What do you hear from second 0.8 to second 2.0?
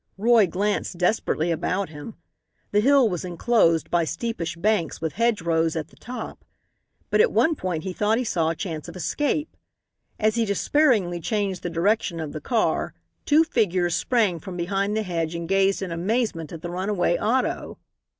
desperately about